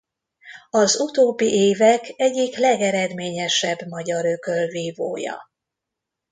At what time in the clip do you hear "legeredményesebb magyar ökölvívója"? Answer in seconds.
2.57-5.39